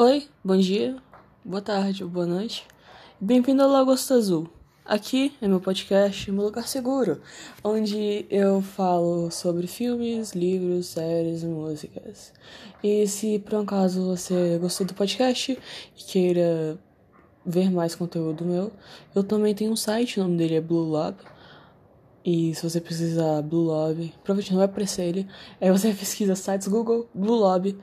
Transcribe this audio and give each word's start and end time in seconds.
Oi, 0.00 0.28
bom 0.44 0.56
dia, 0.56 0.94
boa 1.44 1.60
tarde 1.60 2.04
ou 2.04 2.08
boa 2.08 2.24
noite. 2.24 2.64
Bem-vindo 3.20 3.64
ao 3.64 3.68
Lagosta 3.68 4.14
Azul. 4.14 4.48
Aqui 4.84 5.34
é 5.42 5.48
meu 5.48 5.60
podcast, 5.60 6.30
meu 6.30 6.44
lugar 6.44 6.68
seguro, 6.68 7.20
onde 7.64 8.24
eu 8.30 8.62
falo 8.62 9.28
sobre 9.32 9.66
filmes, 9.66 10.36
livros, 10.36 10.86
séries 10.86 11.42
e 11.42 11.46
músicas. 11.46 12.32
E 12.80 13.08
se 13.08 13.40
por 13.40 13.54
um 13.54 13.62
acaso 13.62 14.06
você 14.06 14.56
gostou 14.58 14.86
do 14.86 14.94
podcast 14.94 15.58
e 15.98 16.04
queira 16.04 16.78
ver 17.44 17.68
mais 17.68 17.96
conteúdo 17.96 18.44
meu, 18.44 18.70
eu 19.16 19.24
também 19.24 19.52
tenho 19.52 19.72
um 19.72 19.76
site, 19.76 20.20
o 20.20 20.22
nome 20.22 20.36
dele 20.36 20.54
é 20.54 20.60
Blue 20.60 20.88
Lab. 20.88 21.16
E 22.24 22.54
se 22.54 22.62
você 22.62 22.80
precisar 22.80 23.42
Blue 23.42 23.66
Lab, 23.66 24.14
provavelmente 24.22 24.52
não 24.52 24.58
vai 24.58 24.66
aparecer 24.66 25.06
ele. 25.06 25.26
Aí 25.60 25.72
você 25.72 25.92
pesquisa 25.92 26.36
sites 26.36 26.68
Google, 26.68 27.08
Blue 27.12 27.40
Lab, 27.40 27.76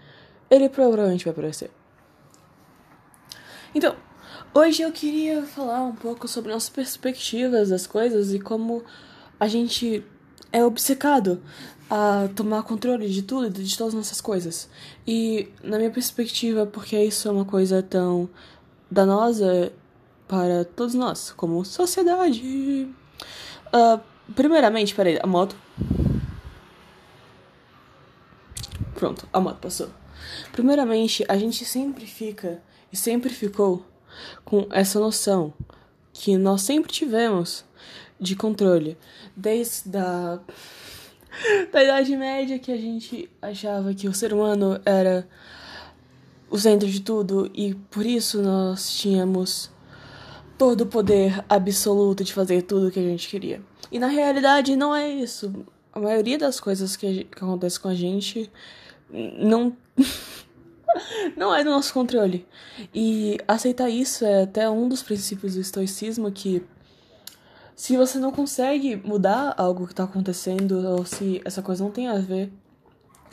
ele 0.50 0.70
provavelmente 0.70 1.26
vai 1.26 1.34
aparecer. 1.34 1.70
Então, 3.76 3.94
hoje 4.54 4.84
eu 4.84 4.92
queria 4.94 5.44
falar 5.44 5.84
um 5.84 5.94
pouco 5.94 6.30
sobre 6.30 6.54
nossas 6.54 6.70
perspectivas 6.70 7.68
das 7.68 7.86
coisas 7.86 8.34
e 8.34 8.40
como 8.40 8.82
a 9.38 9.50
gente 9.50 10.02
é 10.50 10.64
obcecado 10.64 11.42
a 11.90 12.30
tomar 12.34 12.64
controle 12.64 13.10
de 13.10 13.22
tudo, 13.22 13.50
de 13.50 13.78
todas 13.78 13.94
as 13.94 13.98
nossas 13.98 14.22
coisas. 14.22 14.70
E 15.06 15.50
na 15.62 15.78
minha 15.78 15.92
perspectiva, 15.92 16.66
porque 16.66 16.98
isso 16.98 17.28
é 17.28 17.32
uma 17.32 17.44
coisa 17.44 17.84
tão 17.84 18.30
danosa 18.90 19.74
para 20.26 20.64
todos 20.64 20.96
nós, 20.96 21.34
como 21.36 21.66
sociedade. 21.66 22.88
Uh, 23.74 24.00
primeiramente, 24.34 24.96
peraí, 24.96 25.20
a 25.22 25.28
moto. 25.28 25.54
Pronto, 28.96 29.28
a 29.34 29.40
moto 29.42 29.58
passou. 29.58 29.90
Primeiramente, 30.52 31.26
a 31.28 31.38
gente 31.38 31.66
sempre 31.66 32.06
fica 32.06 32.62
e 32.92 32.98
sempre 32.98 33.30
ficou 33.30 33.86
com 34.44 34.68
essa 34.72 35.00
noção 35.00 35.54
que 36.14 36.38
nós 36.38 36.62
sempre 36.62 36.92
tivemos 36.92 37.66
de 38.20 38.36
controle, 38.36 38.98
desde 39.36 39.98
a 39.98 40.40
da 41.72 41.84
Idade 41.84 42.16
Média 42.16 42.60
que 42.60 42.72
a 42.72 42.78
gente 42.78 43.30
achava 43.42 43.94
que 43.94 44.08
o 44.08 44.14
ser 44.14 44.34
humano 44.34 44.80
era 44.86 45.28
o 46.50 46.58
centro 46.58 46.88
de 46.88 47.02
tudo 47.02 47.50
e 47.54 47.74
por 47.74 48.06
isso 48.06 48.42
nós 48.42 48.98
tínhamos 48.98 49.70
todo 50.58 50.82
o 50.82 50.86
poder 50.86 51.44
absoluto 51.50 52.24
de 52.24 52.34
fazer 52.34 52.62
tudo 52.62 52.88
o 52.88 52.92
que 52.92 53.00
a 53.00 53.04
gente 53.04 53.28
queria. 53.28 53.62
E 53.92 54.00
na 54.00 54.08
realidade 54.08 54.76
não 54.76 54.96
é 54.96 55.10
isso. 55.10 55.66
A 55.92 56.00
maioria 56.00 56.38
das 56.38 56.60
coisas 56.60 56.96
que, 56.96 57.26
que 57.26 57.38
acontece 57.44 57.80
com 57.80 57.90
a 57.90 57.96
gente 57.96 58.50
não 59.10 59.76
não 61.36 61.54
é 61.54 61.64
do 61.64 61.70
nosso 61.70 61.94
controle. 61.94 62.46
E 62.94 63.38
aceitar 63.48 63.90
isso 63.90 64.26
é 64.26 64.44
até 64.44 64.70
um 64.70 64.88
dos 64.88 65.04
princípios 65.04 65.56
do 65.56 65.62
estoicismo 65.62 66.32
que 66.32 66.64
se 67.76 67.98
você 67.98 68.18
não 68.18 68.32
consegue 68.32 68.96
mudar 68.96 69.54
algo 69.58 69.86
que 69.86 69.94
está 69.94 70.06
acontecendo 70.06 70.88
ou 70.88 71.06
se 71.06 71.42
essa 71.44 71.62
coisa 71.62 71.84
não 71.84 71.92
tem 71.92 72.08
a 72.08 72.18
ver 72.18 72.52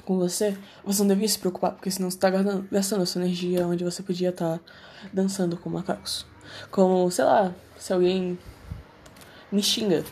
com 0.05 0.19
você, 0.19 0.57
você 0.85 1.01
não 1.01 1.09
devia 1.09 1.29
se 1.29 1.39
preocupar, 1.39 1.73
porque 1.73 1.91
senão 1.91 2.11
você 2.11 2.17
está 2.17 2.29
gastando 2.71 3.03
a 3.03 3.07
sua 3.07 3.23
energia 3.23 3.67
onde 3.67 3.85
você 3.85 4.03
podia 4.03 4.31
estar 4.31 4.59
tá 4.59 4.65
dançando 5.13 5.57
com 5.57 5.71
macacos. 5.71 6.27
Como, 6.73 7.09
sei 7.11 7.25
lá, 7.25 7.55
se 7.79 7.93
alguém 7.93 8.37
me 9.51 9.63
xinga, 9.63 10.05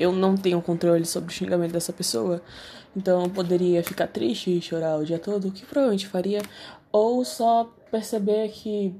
eu 0.00 0.12
não 0.12 0.34
tenho 0.36 0.60
controle 0.62 1.04
sobre 1.04 1.30
o 1.30 1.32
xingamento 1.32 1.72
dessa 1.72 1.92
pessoa, 1.92 2.42
então 2.96 3.22
eu 3.22 3.30
poderia 3.30 3.84
ficar 3.84 4.06
triste 4.06 4.50
e 4.50 4.62
chorar 4.62 4.96
o 4.98 5.04
dia 5.04 5.18
todo, 5.18 5.48
o 5.48 5.52
que 5.52 5.64
provavelmente 5.66 6.08
faria, 6.08 6.42
ou 6.90 7.24
só 7.24 7.70
perceber 7.90 8.48
que 8.48 8.94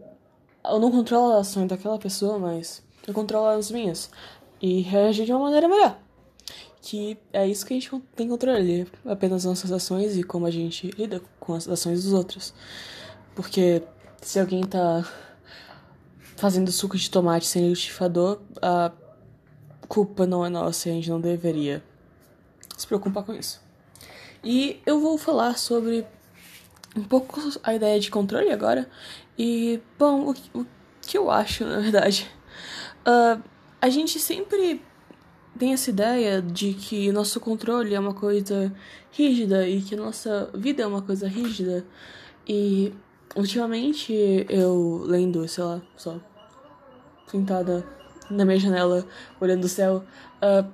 eu 0.65 0.79
não 0.79 0.91
controlo 0.91 1.33
as 1.33 1.49
ações 1.49 1.69
daquela 1.69 1.99
pessoa, 1.99 2.39
mas 2.39 2.83
eu 3.09 3.15
controlo 3.15 3.47
as 3.47 3.71
minhas. 3.71 4.11
E 4.61 4.83
reagir 4.83 5.25
de 5.25 5.33
uma 5.33 5.41
maneira 5.41 5.67
melhor. 5.67 5.99
Que 6.83 7.17
é 7.33 7.47
isso 7.47 7.65
que 7.65 7.73
a 7.73 7.81
gente 7.81 7.91
tem 8.15 8.29
controle, 8.29 8.87
apenas 9.07 9.45
nossas 9.45 9.73
ações 9.73 10.17
e 10.17 10.23
como 10.23 10.47
a 10.47 10.51
gente 10.51 10.91
lida 10.91 11.23
com 11.39 11.55
as 11.55 11.67
ações 11.67 12.05
dos 12.05 12.13
outros. 12.13 12.53
Porque 13.35 13.83
se 14.21 14.39
alguém 14.39 14.63
tá 14.63 15.05
fazendo 16.37 16.71
suco 16.71 16.97
de 16.97 17.11
tomate 17.11 17.47
sem 17.47 17.69
liquidificador, 17.69 18.41
a 18.61 18.93
culpa 19.91 20.25
não 20.25 20.47
é 20.47 20.49
nossa 20.49 20.89
e 20.89 20.93
a 20.93 20.95
gente 20.95 21.11
não 21.11 21.21
deveria 21.21 21.83
se 22.79 22.87
preocupar 22.87 23.25
com 23.25 23.35
isso. 23.35 23.61
E 24.43 24.81
eu 24.87 25.01
vou 25.01 25.19
falar 25.19 25.59
sobre 25.59 26.07
um 26.97 27.03
pouco 27.03 27.41
a 27.65 27.75
ideia 27.75 27.99
de 27.99 28.09
controle 28.09 28.53
agora. 28.53 28.89
E, 29.37 29.81
bom, 29.99 30.31
o, 30.31 30.61
o 30.61 30.67
que 31.03 31.19
eu 31.19 31.29
acho, 31.29 31.65
na 31.67 31.81
verdade? 31.81 32.31
Uh, 33.01 33.43
a 33.83 33.89
gente 33.89 34.21
sempre 34.21 34.81
tem 35.59 35.73
essa 35.73 35.91
ideia 35.91 36.41
de 36.41 36.73
que 36.73 37.11
nosso 37.11 37.41
controle 37.41 37.93
é 37.93 37.99
uma 37.99 38.15
coisa 38.15 38.73
rígida 39.11 39.69
e 39.69 39.83
que 39.83 39.97
nossa 39.97 40.49
vida 40.55 40.85
é 40.85 40.87
uma 40.87 41.03
coisa 41.03 41.27
rígida. 41.27 41.85
E 42.49 42.95
ultimamente 43.35 44.47
eu 44.49 45.03
lendo, 45.05 45.47
sei 45.49 45.65
lá, 45.65 45.83
só 45.97 46.21
sentada 47.27 48.00
na 48.31 48.45
minha 48.45 48.59
janela 48.59 49.07
olhando 49.41 49.65
o 49.65 49.69
céu, 49.69 50.05
uh, 50.43 50.71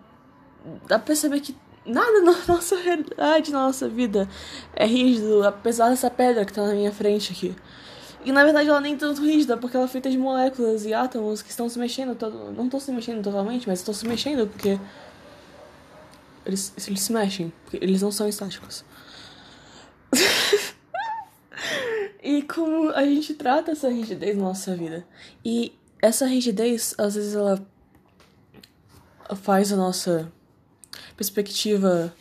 dá 0.86 0.98
pra 0.98 1.06
perceber 1.06 1.40
que 1.40 1.56
nada 1.84 2.20
na 2.20 2.34
nossa 2.46 2.76
realidade, 2.76 3.52
na 3.52 3.66
nossa 3.66 3.88
vida 3.88 4.28
é 4.74 4.86
rígido, 4.86 5.46
apesar 5.46 5.90
dessa 5.90 6.10
pedra 6.10 6.44
que 6.44 6.52
tá 6.52 6.66
na 6.66 6.74
minha 6.74 6.92
frente 6.92 7.32
aqui. 7.32 7.54
E 8.24 8.32
na 8.32 8.42
verdade 8.42 8.68
ela 8.68 8.80
nem 8.80 8.94
é 8.94 8.96
tanto 8.96 9.22
rígida, 9.22 9.56
porque 9.56 9.76
ela 9.76 9.86
é 9.86 9.88
feita 9.88 10.10
de 10.10 10.18
moléculas 10.18 10.84
e 10.84 10.92
átomos 10.92 11.42
que 11.42 11.50
estão 11.50 11.68
se 11.68 11.78
mexendo, 11.78 12.16
não 12.56 12.64
estão 12.64 12.80
se 12.80 12.90
mexendo 12.90 13.22
totalmente, 13.22 13.68
mas 13.68 13.78
estão 13.78 13.94
se 13.94 14.06
mexendo 14.06 14.48
porque 14.48 14.80
eles, 16.44 16.72
eles 16.88 17.00
se 17.00 17.12
mexem, 17.12 17.52
porque 17.62 17.84
eles 17.84 18.02
não 18.02 18.10
são 18.10 18.28
estáticos. 18.28 18.84
e 22.22 22.42
como 22.42 22.90
a 22.90 23.04
gente 23.04 23.34
trata 23.34 23.70
essa 23.70 23.88
rigidez 23.88 24.36
na 24.36 24.42
nossa 24.42 24.74
vida. 24.74 25.06
E 25.44 25.72
essa 26.00 26.26
rigidez, 26.26 26.94
às 26.98 27.14
vezes, 27.14 27.34
ela 27.34 27.64
faz 29.34 29.72
a 29.72 29.76
nossa 29.76 30.30
perspectiva 31.16 32.14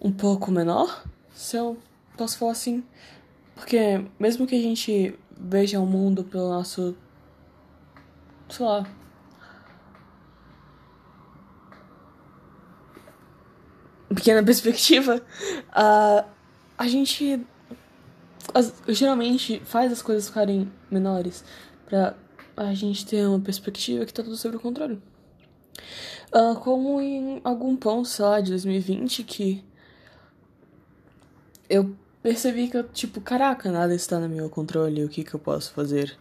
um 0.00 0.12
pouco 0.12 0.50
menor, 0.50 1.04
se 1.32 1.56
eu 1.56 1.78
posso 2.16 2.38
falar 2.38 2.52
assim. 2.52 2.84
Porque 3.54 4.04
mesmo 4.18 4.46
que 4.46 4.56
a 4.56 4.60
gente 4.60 5.18
veja 5.30 5.78
o 5.80 5.86
mundo 5.86 6.24
pelo 6.24 6.48
nosso. 6.48 6.96
sei 8.48 8.66
lá. 8.66 8.86
pequena 14.14 14.42
perspectiva, 14.42 15.22
uh, 15.70 16.28
a 16.76 16.86
gente 16.86 17.40
as, 18.54 18.72
geralmente 18.88 19.60
faz 19.64 19.92
as 19.92 20.02
coisas 20.02 20.28
ficarem 20.28 20.70
menores 20.90 21.44
pra 21.86 22.14
a 22.56 22.74
gente 22.74 23.06
ter 23.06 23.26
uma 23.26 23.40
perspectiva 23.40 24.04
que 24.04 24.12
tá 24.12 24.22
tudo 24.22 24.36
sob 24.36 24.56
o 24.56 24.60
controle. 24.60 25.00
Uh, 26.34 26.54
como 26.60 27.00
em 27.00 27.40
algum 27.44 27.76
ponto, 27.76 28.08
sei 28.08 28.24
lá, 28.24 28.40
de 28.40 28.50
2020, 28.50 29.22
que 29.24 29.64
eu 31.68 31.94
percebi 32.22 32.68
que 32.68 32.76
eu, 32.76 32.84
tipo, 32.84 33.20
caraca, 33.20 33.70
nada 33.70 33.94
está 33.94 34.18
no 34.18 34.28
meu 34.28 34.48
controle, 34.48 35.04
o 35.04 35.08
que 35.08 35.24
que 35.24 35.34
eu 35.34 35.40
posso 35.40 35.72
fazer? 35.72 36.16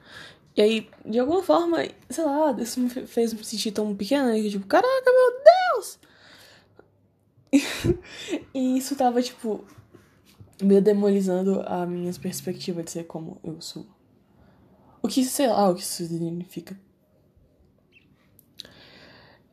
E 0.55 0.61
aí, 0.61 0.89
de 1.05 1.19
alguma 1.19 1.41
forma, 1.43 1.77
sei 2.09 2.25
lá, 2.25 2.51
isso 2.59 2.79
me 2.79 2.89
fez 2.89 3.33
me 3.33 3.43
sentir 3.43 3.71
tão 3.71 3.95
pequena, 3.95 4.33
que 4.35 4.49
tipo, 4.49 4.67
caraca, 4.67 5.11
meu 5.11 5.41
Deus! 5.73 5.99
e 8.53 8.77
isso 8.77 8.95
tava, 8.95 9.21
tipo, 9.21 9.63
meio 10.61 10.81
demolizando 10.81 11.61
a 11.65 11.85
minha 11.85 12.11
perspectiva 12.13 12.83
de 12.83 12.91
ser 12.91 13.03
como 13.05 13.39
eu 13.43 13.59
sou. 13.61 13.85
O 15.01 15.07
que, 15.07 15.23
sei 15.23 15.47
lá, 15.47 15.69
o 15.69 15.75
que 15.75 15.81
isso 15.81 16.05
significa. 16.05 16.79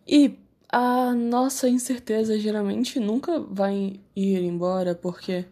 E 0.06 0.38
a 0.70 1.14
nossa 1.14 1.68
incerteza 1.68 2.38
geralmente 2.38 3.00
nunca 3.00 3.40
vai 3.40 4.00
ir 4.14 4.42
embora, 4.42 4.94
porque 4.94 5.46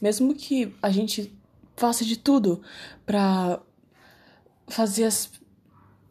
mesmo 0.00 0.34
que 0.34 0.74
a 0.82 0.90
gente 0.90 1.32
faça 1.76 2.04
de 2.04 2.18
tudo 2.18 2.60
para 3.06 3.60
fazer 4.66 5.04
as 5.04 5.30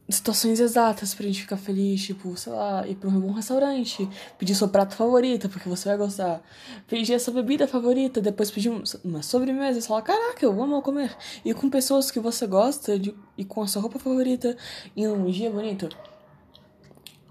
situações 0.09 0.59
exatas 0.59 1.13
pra 1.13 1.25
gente 1.25 1.41
ficar 1.41 1.57
feliz, 1.57 2.03
tipo, 2.03 2.35
sei 2.37 2.53
lá, 2.53 2.87
ir 2.87 2.95
pra 2.95 3.09
um 3.09 3.19
bom 3.19 3.31
restaurante, 3.31 4.07
pedir 4.37 4.55
seu 4.55 4.69
prato 4.69 4.95
favorito, 4.95 5.49
porque 5.49 5.67
você 5.67 5.89
vai 5.89 5.97
gostar, 5.97 6.41
pedir 6.87 7.13
a 7.13 7.19
sua 7.19 7.33
bebida 7.33 7.67
favorita, 7.67 8.21
depois 8.21 8.49
pedir 8.49 8.71
uma 9.03 9.21
sobremesa 9.21 9.79
e 9.79 9.81
falar, 9.81 10.01
caraca, 10.01 10.45
eu 10.45 10.61
amo 10.61 10.81
comer. 10.81 11.15
E 11.43 11.53
com 11.53 11.69
pessoas 11.69 12.09
que 12.09 12.19
você 12.19 12.47
gosta, 12.47 12.97
de, 12.97 13.13
e 13.37 13.43
com 13.43 13.61
a 13.61 13.67
sua 13.67 13.81
roupa 13.81 13.99
favorita, 13.99 14.55
e 14.95 15.07
um 15.07 15.29
dia 15.29 15.51
bonito 15.51 15.89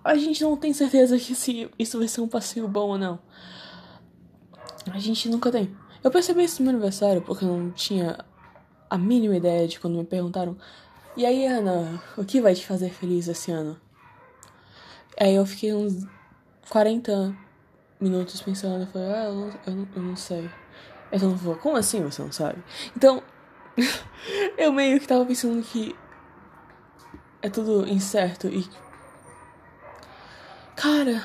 a 0.06 0.14
gente 0.14 0.40
não 0.44 0.56
tem 0.56 0.72
certeza 0.72 1.18
que 1.18 1.34
se 1.34 1.68
isso 1.76 1.98
vai 1.98 2.06
ser 2.06 2.20
um 2.20 2.28
passeio 2.28 2.68
bom 2.68 2.90
ou 2.90 2.98
não. 2.98 3.18
A 4.92 4.98
gente 5.00 5.28
nunca 5.28 5.50
tem. 5.50 5.76
Eu 6.02 6.12
percebi 6.12 6.44
isso 6.44 6.62
no 6.62 6.66
meu 6.66 6.74
aniversário 6.74 7.20
porque 7.22 7.44
eu 7.44 7.48
não 7.48 7.72
tinha 7.72 8.24
a 8.88 8.96
mínima 8.96 9.36
ideia 9.36 9.66
de 9.66 9.80
quando 9.80 9.98
me 9.98 10.04
perguntaram: 10.04 10.56
E 11.16 11.24
aí, 11.24 11.46
Ana, 11.46 12.02
o 12.14 12.24
que 12.24 12.42
vai 12.42 12.54
te 12.54 12.66
fazer 12.66 12.90
feliz 12.90 13.26
esse 13.26 13.50
ano? 13.50 13.80
Aí 15.18 15.34
eu 15.34 15.46
fiquei 15.46 15.72
uns 15.72 16.06
40 16.68 17.34
minutos 17.98 18.42
pensando. 18.42 18.82
Eu 18.82 18.86
falei: 18.88 19.08
Ah, 19.08 19.24
eu 19.24 19.34
não, 19.34 19.48
eu 19.66 19.88
eu 19.96 20.02
não 20.02 20.16
sei. 20.16 20.50
Eu 21.10 21.18
não 21.20 21.34
vou. 21.34 21.56
Como 21.56 21.76
assim 21.76 22.02
você 22.02 22.20
não 22.20 22.30
sabe? 22.30 22.62
Então, 22.94 23.22
eu 24.58 24.70
meio 24.72 25.00
que 25.00 25.06
tava 25.06 25.24
pensando 25.24 25.62
que 25.62 25.96
é 27.40 27.48
tudo 27.48 27.88
incerto 27.88 28.48
e. 28.48 28.68
Cara. 30.74 31.24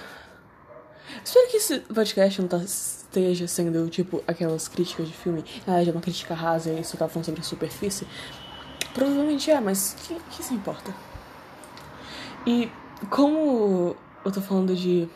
Espero 1.21 1.51
que 1.51 1.57
esse 1.57 1.79
podcast 1.81 2.41
não 2.41 2.47
tá, 2.47 2.57
esteja 2.57 3.45
sendo, 3.45 3.89
tipo, 3.89 4.23
aquelas 4.25 4.69
críticas 4.69 5.09
de 5.09 5.13
filme. 5.13 5.43
Ah, 5.67 5.83
já 5.83 5.91
é 5.91 5.93
uma 5.93 6.01
crítica 6.01 6.33
rasa 6.33 6.71
e 6.71 6.79
isso 6.79 6.95
tá 6.95 7.09
falando 7.09 7.25
sobre 7.25 7.41
a 7.41 7.43
superfície. 7.43 8.07
Provavelmente 8.93 9.49
é, 9.49 9.59
mas 9.59 9.95
que, 10.05 10.15
que 10.31 10.43
se 10.43 10.53
importa? 10.53 10.93
E 12.45 12.69
como 13.09 13.95
eu 14.25 14.31
tô 14.31 14.41
falando 14.41 14.75
de. 14.75 15.07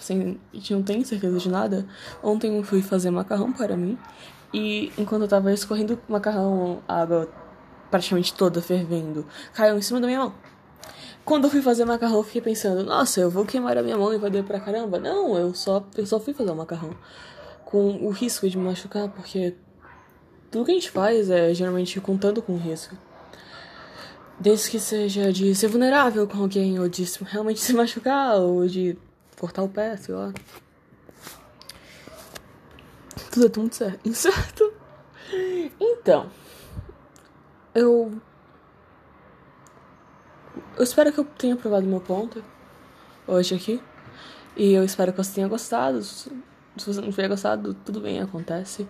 Sem, 0.00 0.40
gente 0.52 0.74
não 0.74 0.82
tem 0.82 1.04
certeza 1.04 1.38
de 1.38 1.48
nada. 1.48 1.86
Ontem 2.22 2.56
eu 2.56 2.62
fui 2.62 2.80
fazer 2.80 3.10
macarrão 3.10 3.52
para 3.52 3.76
mim. 3.76 3.98
E 4.54 4.92
enquanto 4.96 5.22
eu 5.22 5.28
tava 5.28 5.52
escorrendo 5.52 6.00
macarrão, 6.08 6.82
a 6.86 7.02
água 7.02 7.28
praticamente 7.90 8.34
toda 8.34 8.62
fervendo, 8.62 9.26
caiu 9.52 9.76
em 9.76 9.82
cima 9.82 10.00
da 10.00 10.06
minha 10.06 10.20
mão. 10.20 10.34
Quando 11.24 11.44
eu 11.44 11.50
fui 11.50 11.60
fazer 11.60 11.84
macarrão, 11.84 12.18
eu 12.18 12.22
fiquei 12.22 12.40
pensando, 12.40 12.84
nossa, 12.84 13.20
eu 13.20 13.30
vou 13.30 13.44
queimar 13.44 13.76
a 13.76 13.82
minha 13.82 13.96
mão 13.96 14.14
e 14.14 14.18
vai 14.18 14.30
doer 14.30 14.44
pra 14.44 14.60
caramba. 14.60 14.98
Não, 14.98 15.36
eu 15.36 15.54
só, 15.54 15.84
eu 15.96 16.06
só 16.06 16.20
fui 16.20 16.32
fazer 16.32 16.50
o 16.50 16.54
macarrão. 16.54 16.90
Com 17.64 17.96
o 17.96 18.10
risco 18.10 18.48
de 18.48 18.56
me 18.56 18.64
machucar, 18.64 19.08
porque 19.08 19.56
tudo 20.50 20.64
que 20.64 20.70
a 20.70 20.74
gente 20.74 20.90
faz 20.90 21.30
é 21.30 21.52
geralmente 21.54 22.00
contando 22.00 22.42
com 22.42 22.56
risco. 22.56 22.96
Desde 24.38 24.70
que 24.70 24.78
seja 24.78 25.32
de 25.32 25.54
ser 25.54 25.68
vulnerável 25.68 26.26
com 26.28 26.38
alguém, 26.38 26.78
ou 26.78 26.88
de 26.88 27.04
realmente 27.22 27.60
se 27.60 27.72
machucar, 27.72 28.36
ou 28.36 28.66
de 28.66 28.96
cortar 29.38 29.62
o 29.62 29.68
pé, 29.68 29.96
sei 29.96 30.14
lá. 30.14 30.32
Tudo 33.30 33.46
é 33.46 33.48
tudo 33.48 33.74
certo. 33.74 34.08
incerto. 34.08 34.72
Então, 35.80 36.30
eu. 37.74 38.20
Eu 40.76 40.82
espero 40.82 41.12
que 41.12 41.20
eu 41.20 41.24
tenha 41.24 41.56
provado 41.56 41.86
meu 41.86 42.00
ponto 42.00 42.42
hoje 43.26 43.54
aqui. 43.54 43.82
E 44.56 44.72
eu 44.72 44.84
espero 44.84 45.12
que 45.12 45.18
você 45.18 45.34
tenha 45.34 45.48
gostado. 45.48 46.02
Se 46.02 46.30
você 46.76 47.00
não 47.00 47.10
tiver 47.10 47.28
gostado, 47.28 47.74
tudo 47.74 48.00
bem, 48.00 48.20
acontece. 48.20 48.88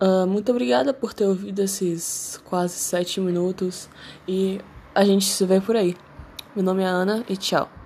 Uh, 0.00 0.26
muito 0.26 0.50
obrigada 0.50 0.94
por 0.94 1.12
ter 1.12 1.26
ouvido 1.26 1.60
esses 1.60 2.40
quase 2.44 2.74
sete 2.74 3.20
minutos. 3.20 3.88
E 4.26 4.60
a 4.94 5.04
gente 5.04 5.26
se 5.26 5.44
vê 5.44 5.60
por 5.60 5.76
aí. 5.76 5.94
Meu 6.56 6.64
nome 6.64 6.82
é 6.82 6.86
Ana 6.86 7.24
e 7.28 7.36
tchau. 7.36 7.79